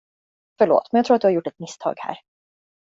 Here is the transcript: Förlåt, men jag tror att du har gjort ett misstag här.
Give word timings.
Förlåt, 0.57 0.91
men 0.91 0.99
jag 0.99 1.05
tror 1.05 1.15
att 1.15 1.21
du 1.21 1.27
har 1.27 1.31
gjort 1.31 1.47
ett 1.47 1.59
misstag 1.59 1.95
här. 1.97 2.17